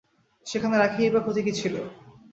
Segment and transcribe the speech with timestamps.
[0.45, 1.75] সেখানা রাখিলেই বা ক্ষতি কী ছিল।